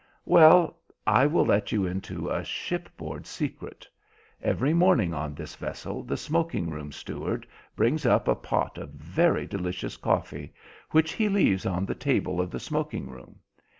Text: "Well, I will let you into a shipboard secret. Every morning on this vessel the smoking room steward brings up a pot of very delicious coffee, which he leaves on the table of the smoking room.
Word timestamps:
"Well, 0.25 0.79
I 1.05 1.27
will 1.27 1.45
let 1.45 1.71
you 1.71 1.85
into 1.85 2.27
a 2.27 2.43
shipboard 2.43 3.27
secret. 3.27 3.87
Every 4.41 4.73
morning 4.73 5.13
on 5.13 5.35
this 5.35 5.55
vessel 5.55 6.01
the 6.01 6.17
smoking 6.17 6.71
room 6.71 6.91
steward 6.91 7.45
brings 7.75 8.03
up 8.03 8.27
a 8.27 8.33
pot 8.33 8.79
of 8.79 8.93
very 8.93 9.45
delicious 9.45 9.97
coffee, 9.97 10.55
which 10.89 11.11
he 11.11 11.29
leaves 11.29 11.67
on 11.67 11.85
the 11.85 11.93
table 11.93 12.41
of 12.41 12.49
the 12.49 12.59
smoking 12.59 13.11
room. 13.11 13.41